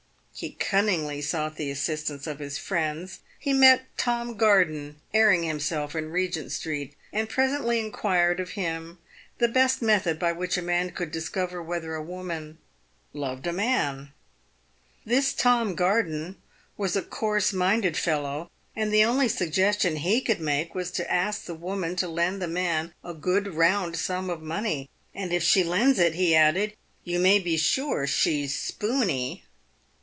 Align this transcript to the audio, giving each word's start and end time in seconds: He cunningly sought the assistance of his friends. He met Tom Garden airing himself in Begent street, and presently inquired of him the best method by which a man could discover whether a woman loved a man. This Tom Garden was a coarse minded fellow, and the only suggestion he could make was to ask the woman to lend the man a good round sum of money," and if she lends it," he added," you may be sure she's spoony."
He 0.33 0.53
cunningly 0.53 1.21
sought 1.21 1.57
the 1.57 1.69
assistance 1.69 2.25
of 2.25 2.39
his 2.39 2.57
friends. 2.57 3.19
He 3.37 3.53
met 3.53 3.95
Tom 3.95 4.37
Garden 4.37 4.95
airing 5.13 5.43
himself 5.43 5.93
in 5.95 6.11
Begent 6.11 6.51
street, 6.51 6.95
and 7.13 7.29
presently 7.29 7.79
inquired 7.79 8.39
of 8.39 8.51
him 8.51 8.97
the 9.37 9.47
best 9.49 9.83
method 9.83 10.17
by 10.17 10.31
which 10.31 10.57
a 10.57 10.63
man 10.63 10.91
could 10.91 11.11
discover 11.11 11.61
whether 11.61 11.93
a 11.93 12.01
woman 12.01 12.57
loved 13.13 13.45
a 13.45 13.53
man. 13.53 14.13
This 15.05 15.31
Tom 15.33 15.75
Garden 15.75 16.37
was 16.75 16.95
a 16.95 17.03
coarse 17.03 17.53
minded 17.53 17.95
fellow, 17.95 18.49
and 18.75 18.91
the 18.91 19.03
only 19.03 19.27
suggestion 19.27 19.97
he 19.97 20.21
could 20.21 20.39
make 20.41 20.73
was 20.73 20.89
to 20.91 21.11
ask 21.13 21.45
the 21.45 21.53
woman 21.53 21.95
to 21.97 22.07
lend 22.07 22.41
the 22.41 22.47
man 22.47 22.95
a 23.03 23.13
good 23.13 23.53
round 23.53 23.95
sum 23.95 24.27
of 24.31 24.41
money," 24.41 24.89
and 25.13 25.33
if 25.33 25.43
she 25.43 25.63
lends 25.63 25.99
it," 25.99 26.15
he 26.15 26.33
added," 26.33 26.75
you 27.03 27.19
may 27.19 27.37
be 27.37 27.57
sure 27.57 28.07
she's 28.07 28.57
spoony." 28.57 29.43